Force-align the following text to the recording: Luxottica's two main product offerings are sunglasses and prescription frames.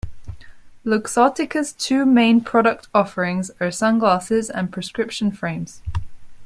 Luxottica's 0.83 1.73
two 1.73 2.07
main 2.07 2.41
product 2.43 2.87
offerings 2.91 3.51
are 3.59 3.69
sunglasses 3.69 4.49
and 4.49 4.73
prescription 4.73 5.31
frames. 5.31 5.83